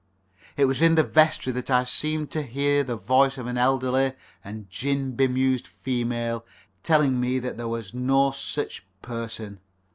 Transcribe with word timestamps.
It 0.57 0.65
was 0.65 0.81
in 0.81 0.95
the 0.95 1.03
vestry 1.03 1.53
that 1.53 1.69
I 1.69 1.83
seemed 1.83 2.31
to 2.31 2.41
hear 2.41 2.83
the 2.83 2.95
voice 2.95 3.37
of 3.37 3.45
an 3.45 3.55
elderly 3.55 4.13
and 4.43 4.67
gin 4.67 5.15
bemused 5.15 5.67
female 5.67 6.43
telling 6.81 7.19
me 7.19 7.37
that 7.37 7.55
there 7.55 7.67
was 7.67 7.93
no 7.93 8.31
sich 8.31 8.83
person. 9.03 9.59